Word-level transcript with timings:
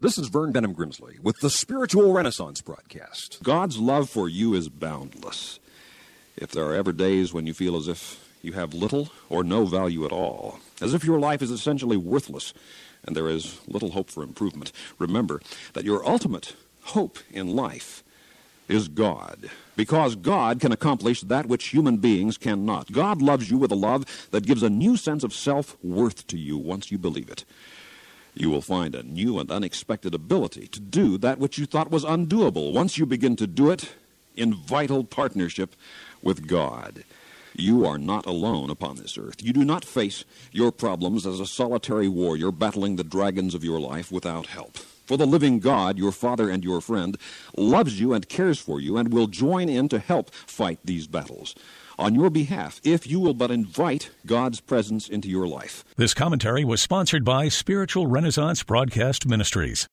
This 0.00 0.16
is 0.16 0.28
Vern 0.28 0.52
Benham 0.52 0.76
Grimsley 0.76 1.18
with 1.18 1.40
the 1.40 1.50
Spiritual 1.50 2.12
Renaissance 2.12 2.60
broadcast. 2.60 3.42
God's 3.42 3.78
love 3.78 4.08
for 4.08 4.28
you 4.28 4.54
is 4.54 4.68
boundless. 4.68 5.58
If 6.36 6.52
there 6.52 6.64
are 6.66 6.74
ever 6.76 6.92
days 6.92 7.34
when 7.34 7.48
you 7.48 7.52
feel 7.52 7.74
as 7.74 7.88
if 7.88 8.24
you 8.40 8.52
have 8.52 8.74
little 8.74 9.08
or 9.28 9.42
no 9.42 9.64
value 9.64 10.04
at 10.04 10.12
all, 10.12 10.60
as 10.80 10.94
if 10.94 11.02
your 11.02 11.18
life 11.18 11.42
is 11.42 11.50
essentially 11.50 11.96
worthless 11.96 12.54
and 13.04 13.16
there 13.16 13.28
is 13.28 13.58
little 13.66 13.90
hope 13.90 14.08
for 14.08 14.22
improvement, 14.22 14.70
remember 15.00 15.40
that 15.72 15.84
your 15.84 16.06
ultimate 16.06 16.54
hope 16.82 17.18
in 17.32 17.56
life 17.56 18.04
is 18.68 18.86
God. 18.86 19.50
Because 19.74 20.14
God 20.14 20.60
can 20.60 20.70
accomplish 20.70 21.22
that 21.22 21.46
which 21.46 21.70
human 21.70 21.96
beings 21.96 22.38
cannot. 22.38 22.92
God 22.92 23.20
loves 23.20 23.50
you 23.50 23.58
with 23.58 23.72
a 23.72 23.74
love 23.74 24.28
that 24.30 24.46
gives 24.46 24.62
a 24.62 24.70
new 24.70 24.96
sense 24.96 25.24
of 25.24 25.34
self 25.34 25.76
worth 25.82 26.24
to 26.28 26.38
you 26.38 26.56
once 26.56 26.92
you 26.92 26.98
believe 26.98 27.28
it 27.28 27.44
you 28.40 28.50
will 28.50 28.62
find 28.62 28.94
a 28.94 29.02
new 29.02 29.38
and 29.38 29.50
unexpected 29.50 30.14
ability 30.14 30.68
to 30.68 30.80
do 30.80 31.18
that 31.18 31.38
which 31.38 31.58
you 31.58 31.66
thought 31.66 31.90
was 31.90 32.04
undoable 32.04 32.72
once 32.72 32.96
you 32.96 33.06
begin 33.06 33.36
to 33.36 33.46
do 33.46 33.70
it 33.70 33.94
in 34.36 34.54
vital 34.54 35.04
partnership 35.04 35.74
with 36.22 36.46
God. 36.46 37.04
You 37.54 37.84
are 37.84 37.98
not 37.98 38.26
alone 38.26 38.70
upon 38.70 38.96
this 38.96 39.18
earth. 39.18 39.42
You 39.42 39.52
do 39.52 39.64
not 39.64 39.84
face 39.84 40.24
your 40.52 40.70
problems 40.70 41.26
as 41.26 41.40
a 41.40 41.46
solitary 41.46 42.06
warrior 42.06 42.52
battling 42.52 42.96
the 42.96 43.04
dragons 43.04 43.54
of 43.54 43.64
your 43.64 43.80
life 43.80 44.12
without 44.12 44.46
help. 44.46 44.78
For 45.08 45.16
the 45.16 45.26
living 45.26 45.58
God, 45.58 45.96
your 45.96 46.12
Father 46.12 46.50
and 46.50 46.62
your 46.62 46.82
friend, 46.82 47.16
loves 47.56 47.98
you 47.98 48.12
and 48.12 48.28
cares 48.28 48.58
for 48.58 48.78
you 48.78 48.98
and 48.98 49.10
will 49.10 49.26
join 49.26 49.70
in 49.70 49.88
to 49.88 49.98
help 49.98 50.28
fight 50.34 50.80
these 50.84 51.06
battles 51.06 51.54
on 51.98 52.14
your 52.14 52.28
behalf 52.28 52.78
if 52.84 53.06
you 53.06 53.18
will 53.18 53.32
but 53.32 53.50
invite 53.50 54.10
God's 54.26 54.60
presence 54.60 55.08
into 55.08 55.30
your 55.30 55.48
life. 55.48 55.82
This 55.96 56.12
commentary 56.12 56.62
was 56.62 56.82
sponsored 56.82 57.24
by 57.24 57.48
Spiritual 57.48 58.06
Renaissance 58.06 58.62
Broadcast 58.62 59.26
Ministries. 59.26 59.86